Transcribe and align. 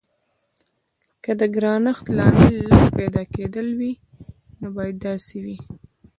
که 1.23 1.31
د 1.39 1.41
ګرانښت 1.55 2.05
لامل 2.17 2.55
لږ 2.69 2.83
پیدا 2.97 3.23
کیدل 3.35 3.67
وي 3.79 3.93
نو 4.59 4.67
باید 4.75 4.95
داسې 5.07 5.37
وي. 5.45 5.57